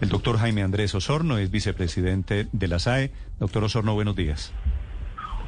El 0.00 0.10
doctor 0.10 0.38
Jaime 0.38 0.62
Andrés 0.62 0.94
Osorno 0.94 1.38
es 1.38 1.50
vicepresidente 1.50 2.46
de 2.52 2.68
la 2.68 2.78
SAE. 2.78 3.10
Doctor 3.40 3.64
Osorno, 3.64 3.94
buenos 3.94 4.14
días. 4.14 4.52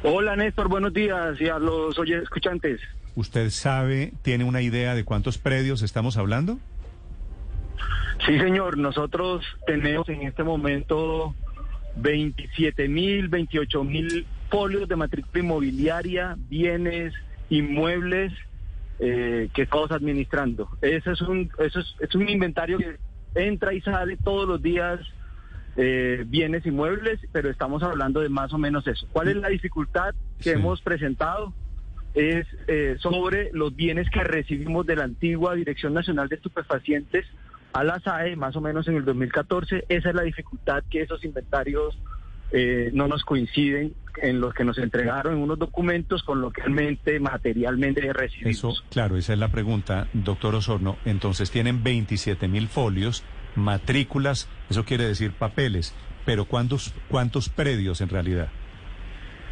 Hola 0.03 0.35
Néstor, 0.35 0.67
buenos 0.67 0.93
días 0.93 1.39
y 1.39 1.47
a 1.47 1.57
los 1.57 1.97
escuchantes. 1.97 2.81
¿Usted 3.15 3.49
sabe, 3.49 4.11
tiene 4.23 4.43
una 4.43 4.61
idea 4.61 4.93
de 4.93 5.05
cuántos 5.05 5.37
predios 5.37 5.83
estamos 5.83 6.17
hablando? 6.17 6.59
Sí, 8.25 8.37
señor. 8.39 8.77
Nosotros 8.77 9.45
tenemos 9.65 10.09
en 10.09 10.23
este 10.23 10.43
momento 10.43 11.33
27 11.95 12.89
mil, 12.89 13.29
28 13.29 13.83
mil 13.85 14.25
folios 14.49 14.87
de 14.89 14.95
matrícula 14.97 15.43
inmobiliaria, 15.43 16.35
bienes, 16.49 17.13
inmuebles 17.49 18.33
eh, 18.99 19.49
que 19.53 19.61
estamos 19.61 19.91
administrando. 19.91 20.69
Eso 20.81 21.11
es 21.11 21.21
un, 21.21 21.49
eso 21.59 21.79
es 21.79 22.15
un 22.15 22.27
inventario 22.27 22.77
que 22.77 22.97
entra 23.35 23.73
y 23.73 23.81
sale 23.81 24.17
todos 24.17 24.47
los 24.47 24.61
días 24.61 24.99
eh, 25.77 26.25
bienes 26.27 26.65
inmuebles, 26.65 27.19
pero 27.31 27.49
estamos 27.49 27.81
hablando 27.83 28.19
de 28.19 28.29
más 28.29 28.53
o 28.53 28.57
menos 28.57 28.87
eso. 28.87 29.07
¿Cuál 29.11 29.29
es 29.29 29.37
la 29.37 29.49
dificultad 29.49 30.13
que 30.39 30.51
hemos 30.51 30.81
presentado? 30.81 31.53
Es 32.13 32.45
eh, 32.67 32.97
sobre 32.99 33.51
los 33.53 33.73
bienes 33.75 34.09
que 34.09 34.23
recibimos 34.23 34.85
de 34.85 34.97
la 34.97 35.05
antigua 35.05 35.55
Dirección 35.55 35.93
Nacional 35.93 36.27
de 36.27 36.35
Estupefacientes 36.35 37.25
a 37.71 37.85
la 37.85 38.01
SAE, 38.01 38.35
más 38.35 38.55
o 38.57 38.61
menos 38.61 38.87
en 38.89 38.97
el 38.97 39.05
2014. 39.05 39.85
Esa 39.87 40.09
es 40.09 40.15
la 40.15 40.23
dificultad 40.23 40.83
que 40.89 41.01
esos 41.01 41.23
inventarios 41.23 41.97
eh, 42.51 42.89
no 42.93 43.07
nos 43.07 43.23
coinciden 43.23 43.93
en 44.21 44.41
los 44.41 44.53
que 44.53 44.63
nos 44.63 44.77
entregaron 44.77 45.35
en 45.35 45.39
unos 45.39 45.57
documentos 45.57 46.23
con 46.23 46.41
lo 46.41 46.51
que 46.51 46.61
realmente 46.61 47.19
materialmente 47.19 48.11
recibimos. 48.13 48.57
Eso, 48.57 48.73
claro, 48.89 49.17
esa 49.17 49.33
es 49.33 49.39
la 49.39 49.49
pregunta, 49.49 50.07
doctor 50.13 50.55
Osorno. 50.55 50.97
Entonces 51.05 51.49
tienen 51.51 51.83
27 51.83 52.47
mil 52.47 52.67
folios, 52.67 53.23
matrículas, 53.55 54.49
eso 54.69 54.85
quiere 54.85 55.05
decir 55.05 55.31
papeles, 55.31 55.93
pero 56.25 56.45
¿cuántos, 56.45 56.93
cuántos 57.09 57.49
predios 57.49 58.01
en 58.01 58.09
realidad? 58.09 58.49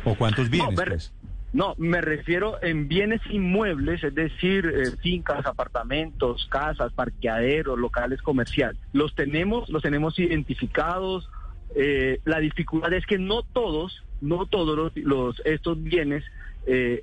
¿O 0.05 0.15
cuántos 0.15 0.49
bienes? 0.49 0.75
No, 0.75 0.83
me, 0.83 0.89
pues? 0.89 1.13
no, 1.53 1.75
me 1.77 2.01
refiero 2.01 2.61
en 2.61 2.87
bienes 2.87 3.21
inmuebles, 3.29 4.03
es 4.03 4.15
decir, 4.15 4.65
eh, 4.65 4.91
fincas, 5.01 5.45
apartamentos, 5.45 6.47
casas, 6.49 6.91
parqueaderos, 6.93 7.77
locales 7.77 8.21
comerciales. 8.21 8.79
Los 8.93 9.15
tenemos, 9.15 9.69
los 9.69 9.81
tenemos 9.81 10.17
identificados, 10.19 11.29
eh, 11.75 12.19
la 12.25 12.39
dificultad 12.39 12.93
es 12.93 13.05
que 13.05 13.17
no 13.17 13.43
todos, 13.43 14.03
no 14.21 14.45
todos 14.45 14.91
los, 14.95 15.41
estos 15.45 15.81
bienes 15.81 16.23
eh, 16.65 17.01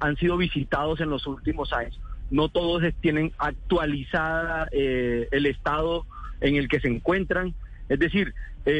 han 0.00 0.16
sido 0.16 0.36
visitados 0.36 1.00
en 1.00 1.10
los 1.10 1.26
últimos 1.26 1.72
años. 1.72 2.00
No 2.30 2.48
todos 2.48 2.82
tienen 3.00 3.32
actualizada 3.38 4.68
eh, 4.72 5.28
el 5.30 5.46
estado 5.46 6.06
en 6.40 6.56
el 6.56 6.68
que 6.68 6.80
se 6.80 6.88
encuentran. 6.88 7.54
Es 7.88 7.98
decir, 7.98 8.34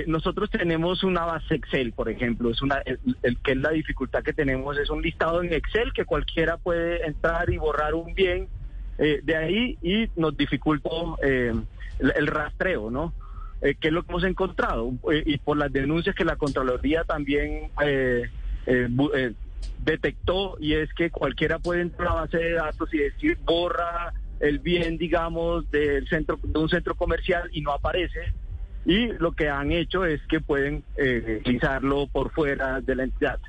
nosotros 0.06 0.50
tenemos 0.50 1.02
una 1.02 1.24
base 1.24 1.54
Excel, 1.54 1.92
por 1.92 2.10
ejemplo, 2.10 2.50
es 2.50 2.60
una, 2.60 2.82
el, 2.84 3.38
que 3.38 3.52
es 3.52 3.56
la 3.56 3.70
dificultad 3.70 4.22
que 4.22 4.34
tenemos 4.34 4.76
es 4.76 4.90
un 4.90 5.00
listado 5.00 5.42
en 5.42 5.50
Excel 5.50 5.94
que 5.94 6.04
cualquiera 6.04 6.58
puede 6.58 7.06
entrar 7.06 7.48
y 7.48 7.56
borrar 7.56 7.94
un 7.94 8.12
bien 8.12 8.48
de 8.98 9.34
ahí 9.34 9.78
y 9.80 10.10
nos 10.20 10.36
dificulta 10.36 10.90
el 11.22 12.26
rastreo, 12.26 12.90
¿no? 12.90 13.14
Eh, 13.60 13.74
qué 13.78 13.88
es 13.88 13.94
lo 13.94 14.02
que 14.02 14.12
hemos 14.12 14.24
encontrado 14.24 14.92
eh, 15.12 15.22
y 15.26 15.38
por 15.38 15.56
las 15.56 15.72
denuncias 15.72 16.14
que 16.14 16.24
la 16.24 16.36
Contraloría 16.36 17.04
también 17.04 17.70
eh, 17.84 18.30
eh, 18.66 19.32
detectó 19.84 20.56
y 20.60 20.74
es 20.74 20.92
que 20.94 21.10
cualquiera 21.10 21.58
puede 21.58 21.82
entrar 21.82 22.08
a 22.08 22.14
la 22.14 22.20
base 22.22 22.38
de 22.38 22.52
datos 22.52 22.92
y 22.94 22.98
decir 22.98 23.38
borra 23.44 24.12
el 24.40 24.60
bien, 24.60 24.98
digamos, 24.98 25.68
del 25.72 26.08
centro 26.08 26.38
de 26.40 26.58
un 26.58 26.68
centro 26.68 26.94
comercial 26.94 27.50
y 27.52 27.60
no 27.60 27.72
aparece. 27.72 28.32
Y 28.86 29.08
lo 29.14 29.32
que 29.32 29.48
han 29.48 29.72
hecho 29.72 30.04
es 30.04 30.20
que 30.28 30.40
pueden 30.40 30.84
utilizarlo 31.40 32.06
por 32.06 32.30
fuera 32.30 32.80
de 32.80 32.94
la 32.94 33.02
entidad. 33.02 33.40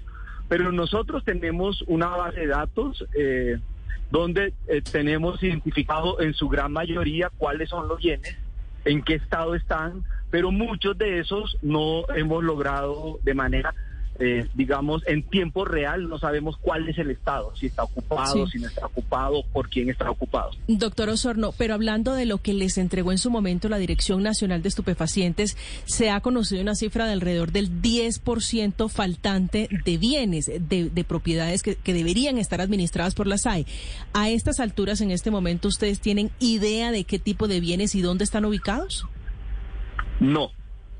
Pero 0.47 0.71
nosotros 0.71 1.23
tenemos 1.23 1.83
una 1.85 2.07
base 2.07 2.39
de 2.39 2.47
datos 2.47 3.05
donde 4.09 4.53
tenemos 4.91 5.41
identificado 5.43 6.19
en 6.19 6.33
su 6.33 6.49
gran 6.49 6.73
mayoría 6.73 7.29
cuáles 7.37 7.69
son 7.69 7.87
los 7.87 7.99
bienes 7.99 8.35
en 8.85 9.03
qué 9.03 9.15
estado 9.15 9.55
están, 9.55 10.05
pero 10.29 10.51
muchos 10.51 10.97
de 10.97 11.19
esos 11.19 11.57
no 11.61 12.05
hemos 12.15 12.43
logrado 12.43 13.19
de 13.23 13.33
manera 13.33 13.73
eh, 14.19 14.47
digamos, 14.53 15.01
en 15.07 15.23
tiempo 15.23 15.63
real 15.63 16.09
no 16.09 16.19
sabemos 16.19 16.57
cuál 16.57 16.89
es 16.89 16.97
el 16.97 17.09
estado, 17.09 17.55
si 17.55 17.67
está 17.67 17.83
ocupado, 17.83 18.47
si 18.47 18.59
no 18.59 18.67
está 18.67 18.85
ocupado, 18.85 19.43
por 19.53 19.69
quién 19.69 19.89
está 19.89 20.11
ocupado. 20.11 20.51
Doctor 20.67 21.07
Osorno, 21.07 21.53
pero 21.57 21.73
hablando 21.73 22.13
de 22.13 22.25
lo 22.25 22.39
que 22.39 22.53
les 22.53 22.77
entregó 22.77 23.13
en 23.13 23.17
su 23.17 23.31
momento 23.31 23.69
la 23.69 23.77
Dirección 23.77 24.21
Nacional 24.21 24.61
de 24.61 24.67
Estupefacientes, 24.67 25.55
se 25.85 26.09
ha 26.09 26.19
conocido 26.19 26.61
una 26.61 26.75
cifra 26.75 27.05
de 27.05 27.13
alrededor 27.13 27.53
del 27.53 27.81
10% 27.81 28.89
faltante 28.89 29.69
de 29.85 29.97
bienes, 29.97 30.47
de, 30.47 31.05
propiedades 31.07 31.63
que, 31.63 31.75
que, 31.75 31.93
deberían 31.93 32.37
estar 32.37 32.59
administradas 32.59 33.15
por 33.15 33.25
la 33.25 33.37
SAE. 33.37 33.65
A 34.13 34.29
estas 34.29 34.59
alturas, 34.59 34.99
en 34.99 35.11
este 35.11 35.31
momento, 35.31 35.69
¿ustedes 35.69 36.01
tienen 36.01 36.29
idea 36.39 36.91
de 36.91 37.05
qué 37.05 37.19
tipo 37.19 37.47
de 37.47 37.61
bienes 37.61 37.95
y 37.95 38.01
dónde 38.01 38.25
están 38.25 38.43
ubicados? 38.43 39.07
No, 40.19 40.51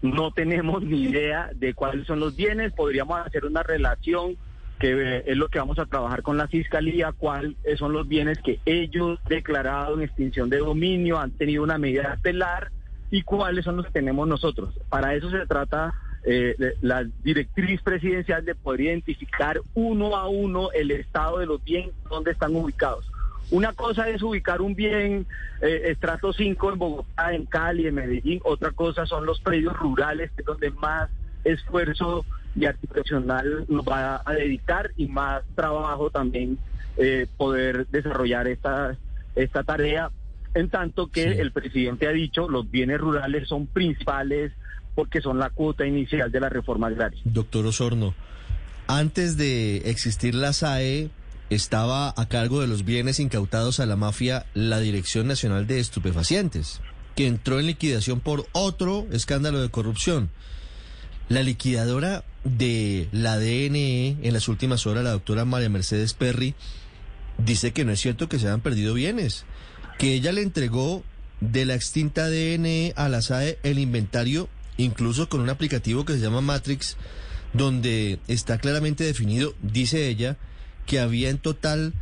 no 0.02 0.32
tenemos 0.32 0.84
ni 0.84 1.04
idea 1.04 1.50
de 1.56 1.74
cuáles 1.74 2.08
son 2.08 2.20
los 2.20 2.36
bienes, 2.36 2.74
podríamos 2.74 3.20
hacer 3.26 3.46
una 3.46 3.64
relación 3.64 4.38
que 4.80 4.92
eh, 4.92 5.24
es 5.28 5.38
lo 5.38 5.50
que 5.50 5.60
vamos 5.60 5.78
a 5.78 5.86
trabajar 5.86 6.22
con 6.22 6.38
la 6.38 6.48
fiscalía, 6.48 7.12
cuáles 7.12 7.56
son 7.78 7.92
los 7.92 8.08
bienes 8.08 8.40
que 8.40 8.60
ellos 8.66 9.20
declarado 9.28 9.96
en 9.96 10.04
extinción 10.04 10.50
de 10.50 10.58
dominio 10.58 11.20
han 11.20 11.32
tenido 11.32 11.64
una 11.64 11.78
medida 11.78 12.14
estelar 12.14 12.72
y 13.12 13.24
cuáles 13.24 13.66
son 13.66 13.78
los 13.78 13.88
que 13.88 13.92
tenemos 13.92 14.28
nosotros. 14.28 14.80
Para 14.90 15.16
eso 15.16 15.30
se 15.30 15.46
trata 15.48 15.94
eh, 16.24 16.56
la 16.82 17.06
directriz 17.24 17.82
presidencial 17.82 18.46
de 18.46 18.56
poder 18.56 18.82
identificar 18.82 19.60
uno 19.74 20.16
a 20.16 20.28
uno 20.28 20.72
el 20.72 20.92
estado 20.92 21.40
de 21.40 21.46
los 21.46 21.64
bienes 21.64 21.94
donde 22.10 22.32
están 22.32 22.56
ubicados. 22.56 23.10
Una 23.52 23.74
cosa 23.74 24.08
es 24.10 24.22
ubicar 24.22 24.62
un 24.62 24.76
bien 24.76 25.26
eh, 25.62 25.82
estrato 25.86 26.34
5 26.34 26.74
en 26.74 26.80
Bogotá, 26.80 27.34
en 27.34 27.46
Cali, 27.46 27.88
en 27.88 27.96
Medellín. 27.96 28.40
Otra 28.44 28.72
cosa 28.72 29.06
son 29.06 29.26
los 29.26 29.40
predios 29.40 29.76
rurales, 29.78 30.32
que 30.32 30.42
es 30.42 30.46
donde 30.46 30.70
más 30.72 31.10
esfuerzo 31.44 32.26
y 32.56 32.66
articulacional 32.66 33.66
nos 33.68 33.86
va 33.86 34.22
a 34.26 34.34
dedicar 34.34 34.92
y 34.98 35.08
más 35.08 35.44
trabajo 35.56 36.10
también 36.10 36.58
eh, 36.98 37.28
poder 37.38 37.88
desarrollar 37.88 38.48
esta, 38.48 38.98
esta 39.36 39.64
tarea. 39.64 40.12
En 40.54 40.70
tanto 40.70 41.08
que 41.08 41.24
el 41.24 41.52
presidente 41.52 42.08
ha 42.08 42.12
dicho 42.12 42.50
los 42.50 42.70
bienes 42.70 43.00
rurales 43.00 43.48
son 43.48 43.68
principales 43.68 44.52
porque 44.96 45.22
son 45.22 45.40
la 45.40 45.50
cuota 45.50 45.86
inicial 45.86 46.32
de 46.32 46.40
la 46.40 46.50
reforma 46.50 46.88
agraria. 46.88 47.22
Doctor 47.24 47.66
Osorno, 47.68 48.16
antes 48.88 49.38
de 49.38 49.78
existir 49.90 50.34
la 50.34 50.52
SAE, 50.52 51.10
estaba 51.50 52.14
a 52.16 52.28
cargo 52.28 52.62
de 52.62 52.68
los 52.68 52.86
bienes 52.86 53.20
incautados 53.20 53.80
a 53.80 53.86
la 53.86 53.96
mafia 53.96 54.46
la 54.54 54.80
Dirección 54.80 55.28
Nacional 55.28 55.68
de 55.68 55.80
Estupefacientes, 55.80 56.82
que 57.16 57.28
entró 57.28 57.60
en 57.60 57.68
liquidación 57.68 58.20
por 58.20 58.48
otro 58.52 59.08
escándalo 59.12 59.62
de 59.62 59.70
corrupción. 59.70 60.30
La 61.28 61.44
liquidadora 61.44 62.24
de 62.44 63.08
la 63.12 63.38
DNE 63.38 64.18
en 64.22 64.34
las 64.34 64.48
últimas 64.48 64.88
horas, 64.88 65.04
la 65.04 65.12
doctora 65.12 65.46
María 65.46 65.70
Mercedes 65.70 66.14
Perry, 66.14 66.56
dice 67.38 67.72
que 67.72 67.86
no 67.86 67.92
es 67.92 68.00
cierto 68.00 68.30
que 68.30 68.40
se 68.40 68.48
hayan 68.48 68.62
perdido 68.62 68.94
bienes, 68.94 69.46
que 69.98 70.14
ella 70.14 70.32
le 70.32 70.42
entregó 70.42 71.04
de 71.42 71.66
la 71.66 71.76
extinta 71.76 72.30
DNE 72.30 72.94
a 72.96 73.10
la 73.10 73.22
SAE 73.22 73.60
el 73.64 73.80
inventario, 73.80 74.50
incluso 74.78 75.30
con 75.30 75.42
un 75.42 75.50
aplicativo 75.50 76.06
que 76.06 76.14
se 76.14 76.20
llama 76.20 76.42
Matrix, 76.42 76.98
donde 77.54 78.20
está 78.28 78.60
claramente 78.60 79.04
definido, 79.04 79.56
dice 79.62 80.08
ella, 80.08 80.38
que 80.90 81.00
había 81.00 81.30
en 81.30 81.38
total 81.38 81.94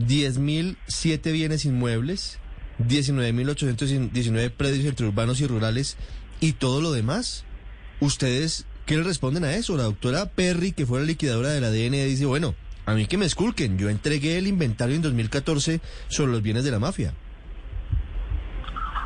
10.007 0.00 1.32
bienes 1.32 1.64
inmuebles, 1.64 2.40
19.819 2.80 4.50
predios 4.50 4.84
entre 4.84 5.06
urbanos 5.06 5.40
y 5.40 5.46
rurales 5.46 5.96
y 6.40 6.54
todo 6.54 6.80
lo 6.80 6.90
demás. 6.90 7.44
¿Ustedes 8.00 8.66
qué 8.86 8.96
le 8.96 9.04
responden 9.04 9.44
a 9.44 9.54
eso? 9.54 9.76
La 9.76 9.84
doctora 9.84 10.30
Perry, 10.30 10.72
que 10.72 10.84
fue 10.84 10.98
la 10.98 11.06
liquidadora 11.06 11.50
de 11.50 11.60
la 11.60 11.70
DNE, 11.70 12.06
dice, 12.06 12.26
bueno, 12.26 12.56
a 12.86 12.94
mí 12.94 13.06
que 13.06 13.18
me 13.18 13.24
esculquen, 13.24 13.78
yo 13.78 13.88
entregué 13.88 14.36
el 14.36 14.48
inventario 14.48 14.96
en 14.96 15.02
2014 15.02 15.80
sobre 16.08 16.32
los 16.32 16.42
bienes 16.42 16.64
de 16.64 16.72
la 16.72 16.80
mafia. 16.80 17.14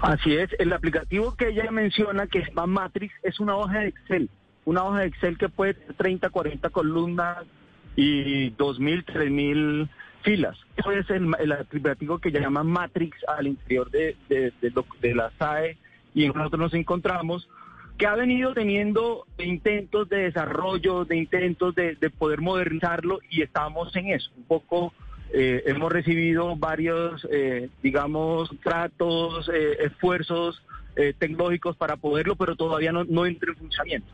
Así 0.01 0.35
es, 0.35 0.49
el 0.59 0.73
aplicativo 0.73 1.35
que 1.37 1.51
ella 1.51 1.71
menciona, 1.71 2.27
que 2.27 2.39
es 2.39 2.49
Matrix, 2.55 3.13
es 3.23 3.39
una 3.41 3.57
hoja 3.57 3.81
de 3.81 3.89
Excel, 3.89 4.31
una 4.65 4.85
hoja 4.85 5.01
de 5.01 5.07
Excel 5.09 5.37
que 5.37 5.51
puede 5.51 5.75
tener 5.75 5.97
30, 5.97 6.31
40 6.31 6.71
columnas, 6.71 7.45
y 7.97 8.51
2.000, 8.53 9.05
3.000 9.05 9.89
filas. 10.23 10.57
Eso 10.77 10.93
es 10.93 11.09
el, 11.11 11.31
el 11.39 11.53
aplicativo 11.53 12.19
que 12.19 12.31
llama 12.31 12.63
Matrix 12.63 13.17
al 13.29 13.47
interior 13.47 13.91
de, 13.91 14.17
de, 14.29 14.53
de, 14.61 15.15
la 15.15 15.31
SAE 15.39 15.77
y 16.15 16.27
nosotros 16.29 16.61
nos 16.61 16.75
encontramos 16.75 17.49
que 17.99 18.07
ha 18.07 18.15
venido 18.15 18.55
teniendo 18.55 19.27
intentos 19.39 20.09
de 20.09 20.25
desarrollo, 20.25 21.05
de 21.05 21.17
intentos 21.17 21.75
de, 21.75 21.97
poder 22.19 22.41
modernizarlo 22.41 23.21
y 23.31 23.43
estamos 23.43 23.95
en 23.97 24.09
eso, 24.09 24.31
un 24.37 24.45
poco 24.45 24.93
eh, 25.33 25.63
hemos 25.67 25.91
recibido 25.91 26.57
varios, 26.57 27.27
eh, 27.31 27.69
digamos, 27.83 28.51
tratos, 28.63 29.51
eh, 29.53 29.79
esfuerzos 29.81 30.63
tecnológicos 31.19 31.75
para 31.75 31.97
poderlo, 31.97 32.37
pero 32.37 32.55
todavía 32.55 32.93
no, 32.93 33.05
no 33.05 33.25
entra 33.25 33.51
en 33.51 33.57
funcionamiento. 33.57 34.13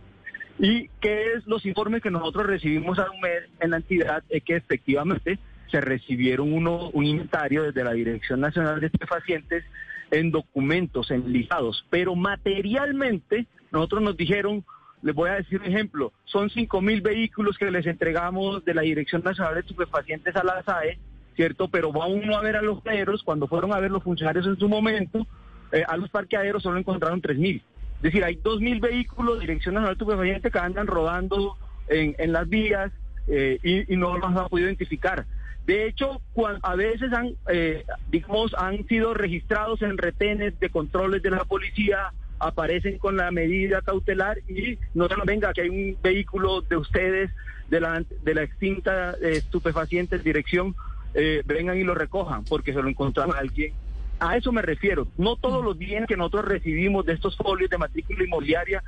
¿Y 0.59 0.89
qué 1.01 1.35
es 1.35 1.47
los 1.47 1.65
informes 1.67 2.03
que 2.03 2.11
nosotros 2.11 2.47
recibimos 2.47 2.99
a 2.99 3.11
un 3.11 3.21
mes 3.21 3.45
en 3.61 3.71
la 3.71 3.77
entidad? 3.77 4.25
Es 4.29 4.43
que 4.43 4.57
efectivamente 4.57 5.39
se 5.71 5.81
recibieron 5.81 6.53
uno, 6.53 6.91
un 6.93 7.05
inventario 7.05 7.63
desde 7.63 7.85
la 7.85 7.93
Dirección 7.93 8.41
Nacional 8.41 8.81
de 8.81 8.87
Estupefacientes 8.87 9.65
en 10.11 10.31
documentos 10.31 11.11
enlistados, 11.11 11.85
pero 11.91 12.17
materialmente 12.17 13.47
nosotros 13.71 14.03
nos 14.03 14.17
dijeron, 14.17 14.65
les 15.03 15.15
voy 15.15 15.31
a 15.31 15.35
decir 15.35 15.61
un 15.61 15.67
ejemplo, 15.67 16.13
son 16.25 16.49
cinco 16.51 16.81
mil 16.81 17.03
vehículos 17.03 17.59
que 17.59 17.71
les 17.71 17.87
entregamos 17.87 18.65
de 18.65 18.75
la 18.75 18.83
Dirección 18.83 19.23
Nacional 19.23 19.55
de 19.55 19.61
Estupefacientes 19.61 20.35
a 20.35 20.43
la 20.43 20.63
SAE, 20.63 20.99
¿cierto? 21.37 21.69
Pero 21.69 21.93
va 21.93 22.07
uno 22.07 22.37
a 22.37 22.43
ver 22.43 22.57
a 22.57 22.63
los 22.63 22.81
perros, 22.81 23.23
cuando 23.23 23.47
fueron 23.47 23.73
a 23.75 23.81
ver 23.81 23.91
los 23.91 24.03
funcionarios 24.03 24.47
en 24.47 24.59
su 24.59 24.69
momento, 24.69 25.27
eh, 25.71 25.85
a 25.87 25.97
los 25.99 26.09
parqueaderos 26.09 26.63
solo 26.63 26.79
encontraron 26.79 27.21
tres 27.21 27.37
mil. 27.37 27.63
Es 27.99 28.03
decir, 28.03 28.25
hay 28.25 28.37
dos 28.37 28.61
mil 28.61 28.81
vehículos 28.81 29.35
de 29.35 29.41
Dirección 29.41 29.75
Nacional 29.75 29.97
de 29.97 30.05
Estupefacientes 30.05 30.53
que 30.53 30.59
andan 30.59 30.87
rodando 30.87 31.57
en, 31.89 32.15
en 32.19 32.33
las 32.33 32.49
vías 32.49 32.93
eh, 33.27 33.59
y, 33.63 33.97
no 33.97 34.17
los 34.17 34.35
han 34.37 34.49
podido 34.49 34.69
identificar. 34.69 35.27
De 35.67 35.87
hecho, 35.87 36.23
a 36.63 36.75
veces 36.77 37.13
han, 37.13 37.35
eh, 37.51 37.85
digamos, 38.11 38.55
han 38.55 38.87
sido 38.87 39.13
registrados 39.13 39.83
en 39.83 39.99
retenes 39.99 40.59
de 40.61 40.71
controles 40.71 41.23
de 41.23 41.31
la 41.31 41.45
policía, 41.45 42.13
aparecen 42.39 42.99
con 42.99 43.17
la 43.17 43.31
medida 43.31 43.83
cautelar 43.83 44.39
y 44.49 44.79
no 44.95 45.09
se 45.09 45.17
nos 45.17 45.27
venga 45.27 45.53
que 45.53 45.63
hay 45.63 45.69
un 45.69 45.97
vehículo 46.03 46.63
de 46.63 46.77
ustedes 46.77 47.31
de 47.69 47.81
la, 47.81 48.03
de 48.23 48.35
la 48.35 48.43
extinta 48.45 49.13
eh, 49.21 49.33
estupefacientes 49.33 50.25
dirección, 50.25 50.75
eh, 51.15 51.43
vengan 51.45 51.77
y 51.77 51.85
lo 51.85 51.95
recojan 51.95 52.45
porque 52.45 52.73
se 52.73 52.81
lo 52.81 52.89
encontraron 52.89 53.37
alguien. 53.37 53.73
A 54.21 54.37
eso 54.37 54.53
me 54.53 54.63
refiero. 54.63 55.07
No 55.17 55.37
todos 55.37 55.65
los 55.65 55.79
bienes 55.79 56.09
que 56.09 56.17
nosotros 56.17 56.47
recibimos 56.47 57.07
de 57.07 57.13
estos 57.15 57.37
folios 57.37 57.71
de 57.71 57.79
matrícula 57.79 58.25
inmobiliaria 58.25 58.83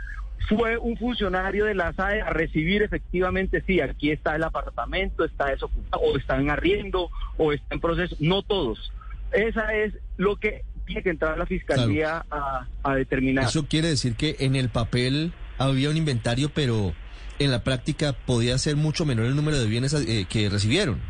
fue 0.48 0.78
un 0.78 0.96
funcionario 0.96 1.66
de 1.66 1.74
la 1.74 1.92
SAE 1.92 2.22
a 2.22 2.30
recibir 2.30 2.82
efectivamente, 2.82 3.62
sí, 3.66 3.80
aquí 3.80 4.10
está 4.10 4.34
el 4.34 4.42
apartamento, 4.42 5.24
está 5.24 5.46
desocupado, 5.46 6.02
o 6.02 6.16
está 6.16 6.38
en 6.38 6.50
arriendo, 6.50 7.10
o 7.36 7.52
está 7.52 7.74
en 7.74 7.80
proceso. 7.80 8.16
No 8.18 8.42
todos. 8.42 8.92
Esa 9.32 9.74
es 9.74 9.94
lo 10.16 10.36
que 10.36 10.64
tiene 10.86 11.02
que 11.02 11.10
entrar 11.10 11.38
la 11.38 11.46
fiscalía 11.46 12.24
a, 12.30 12.94
determinar. 12.94 13.44
Eso 13.44 13.66
quiere 13.66 13.88
decir 13.88 14.16
que 14.16 14.36
en 14.40 14.56
el 14.56 14.70
papel 14.70 15.32
había 15.58 15.90
un 15.90 15.96
inventario, 15.96 16.50
pero 16.52 16.94
en 17.38 17.52
la 17.52 17.62
práctica 17.62 18.12
podía 18.12 18.58
ser 18.58 18.74
mucho 18.74 19.06
menor 19.06 19.26
el 19.26 19.36
número 19.36 19.58
de 19.58 19.66
bienes 19.66 19.94
eh, 19.94 20.26
que 20.28 20.48
recibieron 20.48 21.00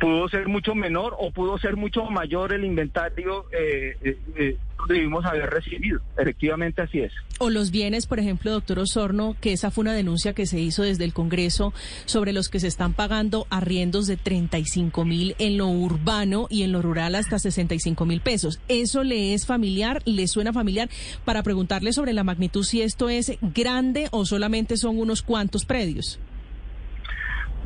pudo 0.00 0.28
ser 0.28 0.48
mucho 0.48 0.74
menor 0.74 1.14
o 1.18 1.30
pudo 1.30 1.58
ser 1.58 1.76
mucho 1.76 2.04
mayor 2.06 2.52
el 2.52 2.64
inventario 2.64 3.46
eh, 3.52 3.96
eh, 4.02 4.18
eh, 4.36 4.56
debimos 4.88 5.24
haber 5.24 5.48
recibido. 5.50 6.00
Efectivamente 6.18 6.82
así 6.82 7.00
es. 7.00 7.12
O 7.38 7.50
los 7.50 7.70
bienes, 7.70 8.06
por 8.06 8.18
ejemplo, 8.18 8.50
doctor 8.50 8.78
Osorno, 8.78 9.36
que 9.40 9.52
esa 9.52 9.70
fue 9.70 9.82
una 9.82 9.94
denuncia 9.94 10.32
que 10.32 10.46
se 10.46 10.60
hizo 10.60 10.82
desde 10.82 11.04
el 11.04 11.12
Congreso 11.12 11.72
sobre 12.04 12.32
los 12.32 12.48
que 12.48 12.60
se 12.60 12.68
están 12.68 12.92
pagando 12.92 13.46
arriendos 13.50 14.06
de 14.06 14.16
35 14.16 15.04
mil 15.04 15.34
en 15.38 15.58
lo 15.58 15.68
urbano 15.68 16.46
y 16.50 16.62
en 16.62 16.72
lo 16.72 16.82
rural 16.82 17.14
hasta 17.14 17.38
65 17.38 18.04
mil 18.06 18.20
pesos. 18.20 18.60
¿Eso 18.68 19.02
le 19.02 19.34
es 19.34 19.46
familiar? 19.46 20.02
¿Le 20.04 20.28
suena 20.28 20.52
familiar? 20.52 20.88
Para 21.24 21.42
preguntarle 21.42 21.92
sobre 21.92 22.12
la 22.12 22.24
magnitud, 22.24 22.62
si 22.62 22.82
esto 22.82 23.08
es 23.08 23.32
grande 23.40 24.08
o 24.10 24.24
solamente 24.24 24.76
son 24.76 24.98
unos 24.98 25.22
cuantos 25.22 25.64
predios. 25.64 26.20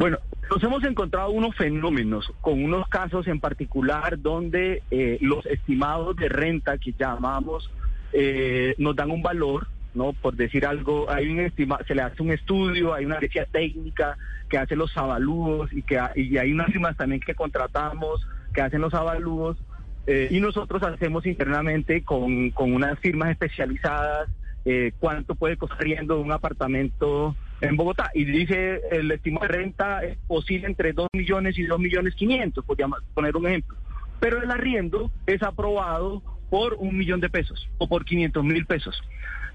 Bueno, 0.00 0.17
nos 0.50 0.62
hemos 0.62 0.82
encontrado 0.85 1.29
unos 1.29 1.55
fenómenos, 1.55 2.32
con 2.41 2.64
unos 2.64 2.88
casos 2.88 3.26
en 3.26 3.38
particular 3.38 4.19
donde 4.19 4.82
eh, 4.91 5.19
los 5.20 5.44
estimados 5.44 6.17
de 6.17 6.31
renta 6.31 6.79
que 6.79 6.94
llamamos 6.99 7.70
eh, 8.14 8.75
nos 8.79 8.97
dan 8.97 9.11
un 9.11 9.20
valor, 9.20 9.67
¿no? 9.93 10.14
Por 10.14 10.37
decir 10.37 10.64
algo, 10.64 11.11
hay 11.11 11.29
un 11.29 11.41
estima, 11.41 11.79
se 11.87 11.94
le 11.94 12.00
hace 12.00 12.23
un 12.23 12.31
estudio, 12.31 12.94
hay 12.94 13.05
una 13.05 13.17
agencia 13.17 13.44
técnica 13.44 14.17
que 14.49 14.56
hace 14.56 14.75
los 14.75 14.97
avalúos 14.97 15.70
y 15.70 15.82
que 15.82 16.00
y 16.17 16.38
hay 16.38 16.50
unas 16.50 16.69
firmas 16.69 16.96
también 16.96 17.20
que 17.20 17.35
contratamos 17.35 18.26
que 18.55 18.62
hacen 18.62 18.81
los 18.81 18.94
avalúos 18.94 19.58
eh, 20.06 20.29
y 20.31 20.41
nosotros 20.41 20.82
hacemos 20.82 21.26
internamente 21.26 22.05
con, 22.05 22.53
con 22.53 22.73
unas 22.73 22.99
firmas 23.00 23.32
especializadas 23.32 24.31
cuánto 24.99 25.35
puede 25.35 25.56
costar 25.56 25.81
riendo 25.81 26.20
un 26.20 26.32
apartamento 26.32 27.35
en 27.61 27.77
Bogotá. 27.77 28.11
Y 28.15 28.25
dice 28.25 28.81
el 28.91 29.11
estimado 29.11 29.47
de 29.47 29.53
renta 29.53 30.01
posible 30.27 30.67
entre 30.67 30.93
2 30.93 31.09
millones 31.12 31.59
y 31.59 31.65
2 31.65 31.79
millones 31.79 32.15
500, 32.15 32.65
por 32.65 32.77
poner 33.15 33.37
un 33.37 33.47
ejemplo. 33.47 33.77
Pero 34.19 34.43
el 34.43 34.51
arriendo 34.51 35.11
es 35.27 35.43
aprobado 35.43 36.23
por 36.51 36.75
un 36.75 36.97
millón 36.99 37.21
de 37.21 37.31
pesos 37.31 37.69
o 37.79 37.89
por 37.89 38.05
500 38.05 38.45
mil 38.45 38.67
pesos, 38.67 39.01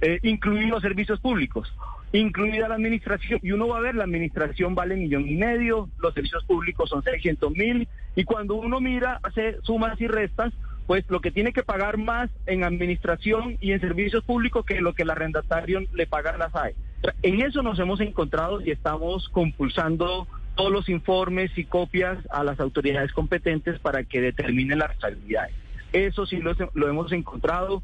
eh, 0.01 0.19
incluidos 0.23 0.71
los 0.71 0.81
servicios 0.81 1.19
públicos, 1.19 1.71
incluida 2.13 2.67
la 2.67 2.75
administración. 2.75 3.39
Y 3.43 3.51
uno 3.51 3.67
va 3.67 3.77
a 3.77 3.81
ver, 3.81 3.95
la 3.95 4.05
administración 4.05 4.73
vale 4.73 4.95
millón 4.95 5.27
y 5.27 5.35
medio, 5.35 5.89
los 5.99 6.13
servicios 6.13 6.43
públicos 6.45 6.89
son 6.89 7.03
600 7.03 7.51
mil, 7.51 7.87
y 8.15 8.23
cuando 8.23 8.55
uno 8.55 8.79
mira, 8.79 9.19
hace 9.23 9.57
sumas 9.61 9.99
y 9.99 10.07
restas, 10.07 10.53
pues 10.87 11.03
lo 11.09 11.19
que 11.19 11.31
tiene 11.31 11.51
que 11.51 11.63
pagar 11.63 11.97
más 11.97 12.29
en 12.45 12.63
administración 12.63 13.57
y 13.59 13.71
en 13.71 13.81
servicios 13.81 14.23
públicos 14.23 14.65
que 14.65 14.81
lo 14.81 14.93
que 14.93 15.03
el 15.03 15.09
arrendatario 15.09 15.81
le 15.93 16.07
paga 16.07 16.31
a 16.31 16.37
la 16.37 16.49
SAE. 16.49 16.75
En 17.21 17.41
eso 17.41 17.61
nos 17.61 17.79
hemos 17.79 17.99
encontrado 17.99 18.61
y 18.61 18.71
estamos 18.71 19.29
compulsando 19.29 20.27
todos 20.55 20.71
los 20.71 20.89
informes 20.89 21.51
y 21.57 21.65
copias 21.65 22.17
a 22.31 22.43
las 22.43 22.59
autoridades 22.59 23.11
competentes 23.11 23.79
para 23.79 24.03
que 24.03 24.21
determinen 24.21 24.79
las 24.79 24.89
responsabilidades. 24.89 25.53
Eso 25.91 26.25
sí 26.25 26.39
lo, 26.41 26.87
hemos 26.87 27.11
encontrado. 27.11 27.83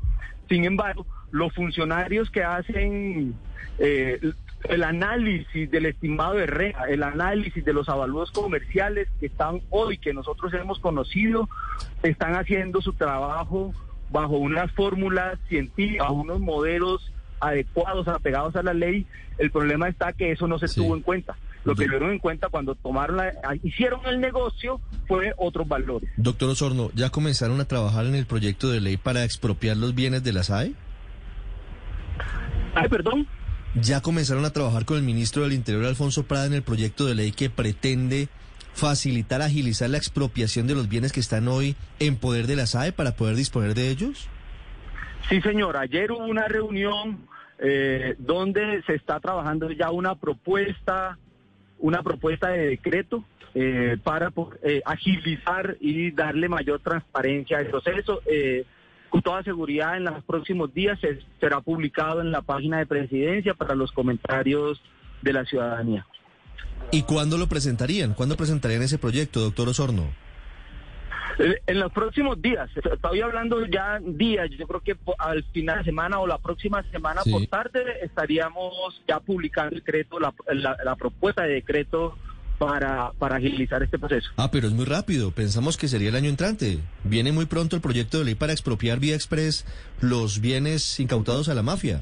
Sin 0.49 0.65
embargo, 0.65 1.05
los 1.31 1.53
funcionarios 1.53 2.29
que 2.29 2.43
hacen 2.43 3.35
eh, 3.79 4.19
el 4.69 4.83
análisis 4.83 5.69
del 5.71 5.85
estimado 5.85 6.35
de 6.35 6.45
REA, 6.45 6.85
el 6.89 7.03
análisis 7.03 7.63
de 7.63 7.73
los 7.73 7.89
avalúos 7.89 8.31
comerciales 8.31 9.07
que 9.19 9.27
están 9.27 9.61
hoy, 9.69 9.97
que 9.97 10.13
nosotros 10.13 10.53
hemos 10.53 10.79
conocido, 10.79 11.49
están 12.03 12.35
haciendo 12.35 12.81
su 12.81 12.93
trabajo 12.93 13.73
bajo 14.11 14.37
unas 14.37 14.71
fórmulas 14.73 15.39
científicas, 15.47 16.09
unos 16.09 16.39
modelos 16.39 17.11
adecuados, 17.41 18.07
apegados 18.07 18.55
a 18.55 18.63
la 18.63 18.73
ley. 18.73 19.05
El 19.37 19.51
problema 19.51 19.89
está 19.89 20.13
que 20.13 20.31
eso 20.31 20.47
no 20.47 20.59
se 20.59 20.67
tuvo 20.67 20.95
en 20.95 21.01
cuenta. 21.01 21.35
Lo 21.63 21.75
que 21.75 21.85
tuvieron 21.85 22.11
en 22.11 22.19
cuenta 22.19 22.49
cuando 22.49 22.73
tomaron 22.75 23.17
la, 23.17 23.33
hicieron 23.61 24.01
el 24.05 24.19
negocio 24.19 24.79
fue 25.07 25.33
otros 25.37 25.67
valores. 25.67 26.09
Doctor 26.17 26.49
Osorno, 26.49 26.89
¿ya 26.95 27.09
comenzaron 27.09 27.59
a 27.59 27.65
trabajar 27.65 28.05
en 28.05 28.15
el 28.15 28.25
proyecto 28.25 28.71
de 28.71 28.81
ley 28.81 28.97
para 28.97 29.23
expropiar 29.23 29.77
los 29.77 29.93
bienes 29.93 30.23
de 30.23 30.33
la 30.33 30.43
SAE? 30.43 30.73
Ay, 32.73 32.89
perdón. 32.89 33.27
¿Ya 33.75 34.01
comenzaron 34.01 34.43
a 34.45 34.51
trabajar 34.51 34.85
con 34.85 34.97
el 34.97 35.03
ministro 35.03 35.43
del 35.43 35.53
Interior, 35.53 35.85
Alfonso 35.85 36.23
Prada, 36.23 36.45
en 36.45 36.53
el 36.53 36.63
proyecto 36.63 37.05
de 37.05 37.15
ley 37.15 37.31
que 37.31 37.49
pretende 37.49 38.27
facilitar, 38.73 39.41
agilizar 39.41 39.89
la 39.89 39.97
expropiación 39.97 40.67
de 40.67 40.75
los 40.75 40.89
bienes 40.89 41.11
que 41.11 41.19
están 41.19 41.47
hoy 41.47 41.75
en 41.99 42.15
poder 42.15 42.47
de 42.47 42.55
la 42.55 42.65
SAE 42.65 42.91
para 42.91 43.15
poder 43.15 43.35
disponer 43.35 43.75
de 43.75 43.89
ellos? 43.89 44.27
Sí, 45.29 45.41
señor. 45.41 45.77
Ayer 45.77 46.11
hubo 46.11 46.25
una 46.25 46.47
reunión 46.47 47.27
eh, 47.59 48.15
donde 48.17 48.81
se 48.83 48.95
está 48.95 49.19
trabajando 49.19 49.69
ya 49.71 49.91
una 49.91 50.15
propuesta, 50.15 51.17
una 51.79 52.01
propuesta 52.01 52.49
de 52.49 52.69
decreto 52.69 53.23
eh, 53.53 53.97
para 54.03 54.31
eh, 54.63 54.81
agilizar 54.83 55.77
y 55.79 56.11
darle 56.11 56.49
mayor 56.49 56.79
transparencia 56.79 57.59
al 57.59 57.67
proceso. 57.67 58.21
con 59.09 59.21
toda 59.21 59.43
seguridad, 59.43 59.97
en 59.97 60.05
los 60.05 60.23
próximos 60.23 60.73
días 60.73 60.97
será 61.39 61.61
publicado 61.61 62.21
en 62.21 62.31
la 62.31 62.41
página 62.41 62.79
de 62.79 62.85
presidencia 62.85 63.53
para 63.53 63.75
los 63.75 63.91
comentarios 63.91 64.81
de 65.21 65.33
la 65.33 65.45
ciudadanía. 65.45 66.05
¿Y 66.91 67.03
cuándo 67.03 67.37
lo 67.37 67.47
presentarían? 67.47 68.13
¿Cuándo 68.13 68.37
presentarían 68.37 68.81
ese 68.81 68.97
proyecto, 68.97 69.39
doctor 69.41 69.69
Osorno? 69.69 70.09
En 71.39 71.79
los 71.79 71.91
próximos 71.91 72.41
días, 72.41 72.69
estoy 72.75 73.21
hablando 73.21 73.65
ya 73.65 73.99
días, 74.01 74.49
yo 74.57 74.67
creo 74.67 74.81
que 74.81 74.95
al 75.17 75.43
final 75.45 75.79
de 75.79 75.85
semana 75.85 76.19
o 76.19 76.27
la 76.27 76.37
próxima 76.37 76.83
semana 76.91 77.21
por 77.29 77.45
tarde 77.47 77.83
estaríamos 78.01 79.01
ya 79.07 79.19
publicando 79.19 79.75
el 79.75 79.81
decreto, 79.81 80.17
la, 80.19 80.95
propuesta 80.95 81.43
de 81.43 81.53
decreto 81.55 82.17
para, 82.57 83.11
para 83.17 83.37
agilizar 83.37 83.81
este 83.81 83.97
proceso. 83.97 84.29
Ah, 84.37 84.49
pero 84.51 84.67
es 84.67 84.73
muy 84.73 84.85
rápido, 84.85 85.31
pensamos 85.31 85.77
que 85.77 85.87
sería 85.87 86.09
el 86.09 86.15
año 86.15 86.29
entrante. 86.29 86.79
Viene 87.03 87.31
muy 87.31 87.45
pronto 87.45 87.75
el 87.75 87.81
proyecto 87.81 88.19
de 88.19 88.25
ley 88.25 88.35
para 88.35 88.53
expropiar 88.53 88.99
vía 88.99 89.15
express 89.15 89.65
los 89.99 90.41
bienes 90.41 90.99
incautados 90.99 91.49
a 91.49 91.53
la 91.53 91.63
mafia. 91.63 92.01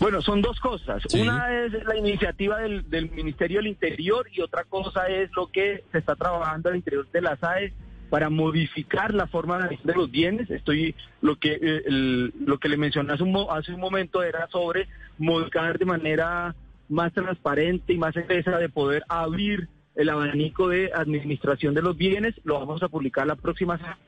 Bueno, 0.00 0.20
son 0.20 0.42
dos 0.42 0.60
cosas. 0.60 1.02
Una 1.14 1.64
es 1.64 1.72
la 1.84 1.96
iniciativa 1.96 2.58
del, 2.58 2.88
del, 2.90 3.10
Ministerio 3.10 3.58
del 3.58 3.68
Interior 3.68 4.26
y 4.30 4.42
otra 4.42 4.64
cosa 4.64 5.06
es 5.08 5.30
lo 5.34 5.46
que 5.46 5.84
se 5.90 5.98
está 5.98 6.16
trabajando 6.16 6.68
al 6.68 6.76
interior 6.76 7.08
de 7.10 7.20
la 7.22 7.36
SAE 7.36 7.72
para 8.10 8.30
modificar 8.30 9.14
la 9.14 9.26
forma 9.26 9.68
de 9.68 9.94
los 9.94 10.10
bienes. 10.10 10.50
Estoy 10.50 10.94
lo 11.20 11.36
que 11.36 11.58
eh, 11.60 11.82
lo 11.88 12.58
que 12.58 12.68
le 12.68 12.76
mencioné 12.76 13.12
hace 13.12 13.22
un, 13.22 13.46
hace 13.50 13.72
un 13.72 13.80
momento 13.80 14.22
era 14.22 14.46
sobre 14.48 14.88
modificar 15.18 15.78
de 15.78 15.84
manera 15.84 16.54
más 16.88 17.12
transparente 17.12 17.92
y 17.92 17.98
más 17.98 18.16
expresa 18.16 18.58
de 18.58 18.68
poder 18.68 19.02
abrir 19.08 19.68
el 19.96 20.08
abanico 20.10 20.68
de 20.68 20.92
administración 20.94 21.74
de 21.74 21.82
los 21.82 21.96
bienes, 21.96 22.34
lo 22.44 22.60
vamos 22.60 22.82
a 22.82 22.88
publicar 22.88 23.26
la 23.26 23.34
próxima 23.34 23.78
semana. 23.78 23.98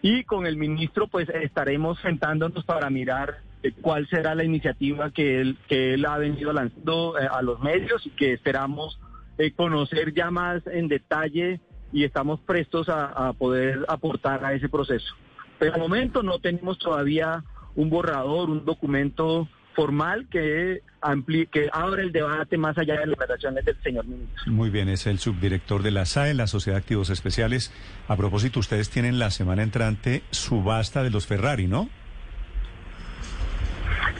Y 0.00 0.24
con 0.24 0.46
el 0.46 0.56
ministro 0.56 1.08
pues 1.08 1.28
estaremos 1.28 1.98
sentándonos 2.00 2.64
para 2.64 2.90
mirar 2.90 3.38
eh, 3.62 3.72
cuál 3.80 4.08
será 4.08 4.34
la 4.34 4.44
iniciativa 4.44 5.10
que 5.10 5.40
él, 5.40 5.58
que 5.68 5.94
él 5.94 6.06
ha 6.06 6.16
venido 6.18 6.52
lanzando 6.52 7.18
eh, 7.18 7.28
a 7.30 7.42
los 7.42 7.60
medios 7.60 8.06
y 8.06 8.10
que 8.10 8.32
esperamos 8.32 8.98
conocer 9.56 10.14
ya 10.14 10.30
más 10.30 10.64
en 10.68 10.86
detalle 10.86 11.60
y 11.92 12.04
estamos 12.04 12.40
prestos 12.40 12.88
a, 12.88 13.06
a 13.06 13.32
poder 13.32 13.84
aportar 13.88 14.44
a 14.44 14.54
ese 14.54 14.68
proceso. 14.68 15.14
Pero 15.58 15.72
de 15.72 15.78
momento 15.78 16.22
no 16.22 16.38
tenemos 16.38 16.78
todavía 16.78 17.44
un 17.76 17.90
borrador, 17.90 18.50
un 18.50 18.64
documento 18.64 19.48
formal 19.74 20.26
que, 20.30 20.82
ampli 21.00 21.46
que 21.46 21.68
abre 21.72 22.02
el 22.02 22.12
debate 22.12 22.56
más 22.58 22.76
allá 22.78 22.94
de 22.94 23.00
las 23.00 23.10
declaraciones 23.10 23.64
del 23.64 23.82
señor 23.82 24.06
ministro. 24.06 24.52
Muy 24.52 24.70
bien, 24.70 24.88
es 24.88 25.06
el 25.06 25.18
subdirector 25.18 25.82
de 25.82 25.90
la 25.90 26.04
SAE, 26.04 26.34
la 26.34 26.46
Sociedad 26.46 26.76
de 26.76 26.82
Activos 26.82 27.10
Especiales. 27.10 27.72
A 28.08 28.16
propósito, 28.16 28.60
ustedes 28.60 28.90
tienen 28.90 29.18
la 29.18 29.30
semana 29.30 29.62
entrante 29.62 30.22
subasta 30.30 31.02
de 31.02 31.10
los 31.10 31.26
Ferrari, 31.26 31.66
¿no? 31.66 31.88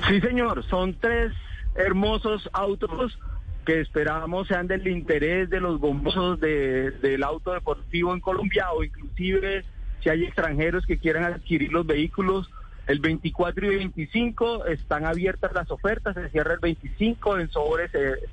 Sí, 0.09 0.21
señor, 0.21 0.65
son 0.69 0.95
tres 0.95 1.33
hermosos 1.75 2.49
autos 2.53 3.19
que 3.65 3.81
esperamos 3.81 4.49
sean 4.49 4.67
del 4.67 4.87
interés 4.89 5.49
de 5.51 5.61
los 5.61 5.81
bombosos 5.81 6.41
de, 6.41 6.91
del 6.91 7.23
auto 7.23 7.53
deportivo 7.53 8.13
en 8.13 8.21
Colombia 8.21 8.73
o 8.73 8.83
inclusive 8.83 9.65
si 10.03 10.09
hay 10.09 10.25
extranjeros 10.25 10.85
que 10.85 10.99
quieran 10.99 11.25
adquirir 11.25 11.73
los 11.73 11.87
vehículos 11.87 12.51
el 12.87 12.99
24 12.99 13.73
y 13.73 13.77
25 13.77 14.67
están 14.67 15.07
abiertas 15.07 15.53
las 15.55 15.71
ofertas, 15.71 16.15
se 16.15 16.29
cierra 16.31 16.55
el 16.55 16.61
25 16.61 17.39
en 17.39 17.49
sobre 17.51 17.89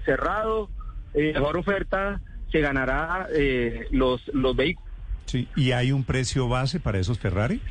cerrado. 0.06 0.70
Eh, 1.14 1.34
mejor 1.34 1.58
oferta 1.58 2.20
se 2.52 2.60
ganará 2.60 3.28
eh, 3.32 3.88
los, 3.92 4.28
los 4.34 4.56
vehículos. 4.56 4.90
Sí, 5.26 5.48
¿y 5.56 5.72
hay 5.72 5.92
un 5.92 6.04
precio 6.04 6.48
base 6.48 6.80
para 6.80 6.98
esos 6.98 7.20
Ferrari? 7.20 7.62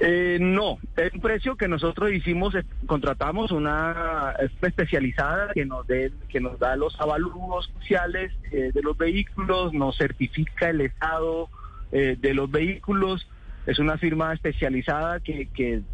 Eh, 0.00 0.38
no, 0.40 0.78
es 0.96 1.12
un 1.14 1.20
precio 1.20 1.56
que 1.56 1.68
nosotros 1.68 2.12
hicimos, 2.12 2.54
eh, 2.54 2.64
contratamos 2.86 3.50
una 3.50 4.34
especializada 4.60 5.52
que 5.54 5.64
nos 5.64 5.86
dé, 5.86 6.12
que 6.28 6.40
nos 6.40 6.58
da 6.58 6.76
los 6.76 7.00
avalúos 7.00 7.72
sociales 7.78 8.32
eh, 8.52 8.72
de 8.74 8.82
los 8.82 8.96
vehículos, 8.96 9.72
nos 9.72 9.96
certifica 9.96 10.70
el 10.70 10.82
estado 10.82 11.48
de 11.92 12.34
los 12.34 12.50
vehículos 12.50 13.26
es 13.66 13.80
una 13.80 13.98
firma 13.98 14.32
especializada 14.32 15.18
que, 15.20 15.48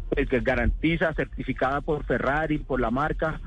pues, 0.09 0.29
que, 0.29 0.39
garantiza, 0.41 1.13
certificada 1.13 1.81
por 1.81 2.05
Ferrari, 2.05 2.59
por 2.59 2.79
la 2.79 2.91
marca, 2.91 3.41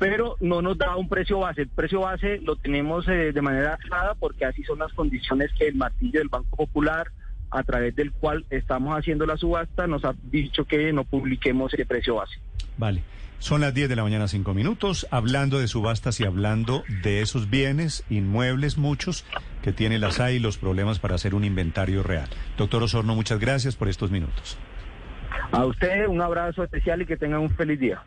pero 0.00 0.36
no 0.40 0.62
nos 0.62 0.76
da 0.78 0.96
un 0.96 1.08
precio 1.08 1.38
base. 1.40 1.62
El 1.62 1.68
precio 1.68 2.00
base 2.00 2.40
lo 2.42 2.56
tenemos 2.56 3.06
eh, 3.08 3.32
de 3.32 3.42
manera 3.42 3.76
clara 3.76 4.14
porque 4.14 4.44
así 4.44 4.64
son 4.64 4.80
las 4.80 4.92
condiciones 4.92 5.52
que 5.56 5.68
el 5.68 5.76
martillo 5.76 6.18
del 6.18 6.28
Banco 6.28 6.56
Popular, 6.56 7.08
a 7.50 7.62
través 7.62 7.94
del 7.96 8.12
cual 8.12 8.44
estamos 8.50 8.98
haciendo 8.98 9.26
la 9.26 9.36
subasta, 9.36 9.86
nos 9.86 10.04
ha 10.04 10.14
dicho 10.30 10.64
que 10.64 10.92
no 10.92 11.04
publiquemos 11.04 11.72
ese 11.72 11.86
precio 11.86 12.16
base. 12.16 12.38
Vale. 12.76 13.02
Son 13.40 13.60
las 13.60 13.72
10 13.72 13.88
de 13.88 13.94
la 13.94 14.02
mañana, 14.02 14.26
5 14.26 14.52
minutos, 14.52 15.06
hablando 15.12 15.60
de 15.60 15.68
subastas 15.68 16.18
y 16.18 16.24
hablando 16.24 16.82
de 17.04 17.22
esos 17.22 17.48
bienes 17.48 18.04
inmuebles, 18.10 18.78
muchos, 18.78 19.24
que 19.62 19.72
tiene 19.72 20.00
la 20.00 20.10
SAI 20.10 20.36
y 20.36 20.38
los 20.40 20.58
problemas 20.58 20.98
para 20.98 21.14
hacer 21.14 21.36
un 21.36 21.44
inventario 21.44 22.02
real. 22.02 22.28
Doctor 22.56 22.82
Osorno, 22.82 23.14
muchas 23.14 23.38
gracias 23.38 23.76
por 23.76 23.88
estos 23.88 24.10
minutos. 24.10 24.58
A 25.52 25.64
usted 25.64 26.08
un 26.08 26.20
abrazo 26.20 26.64
especial 26.64 27.02
y 27.02 27.06
que 27.06 27.16
tengan 27.16 27.40
un 27.40 27.50
feliz 27.50 27.78
día. 27.78 28.02